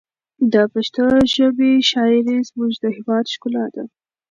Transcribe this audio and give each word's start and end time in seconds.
د 0.53 0.55
پښتو 0.73 1.05
ژبې 1.33 1.71
شاعري 1.89 2.37
زموږ 2.49 2.71
د 2.83 2.85
هېواد 2.97 3.25
ښکلا 3.33 3.65
ده. 3.75 3.83